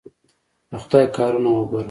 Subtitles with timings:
[0.69, 1.79] د خدای کارونه وګوره!